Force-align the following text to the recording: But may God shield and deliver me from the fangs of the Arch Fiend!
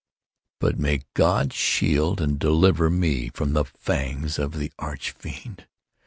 But 0.59 0.79
may 0.79 1.01
God 1.13 1.53
shield 1.53 2.21
and 2.21 2.39
deliver 2.39 2.89
me 2.89 3.29
from 3.35 3.53
the 3.53 3.65
fangs 3.65 4.39
of 4.39 4.53
the 4.57 4.73
Arch 4.79 5.11
Fiend! 5.11 5.67